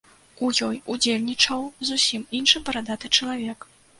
[0.45, 3.71] У ёй удзельнічаў зусім іншы барадаты чалавек.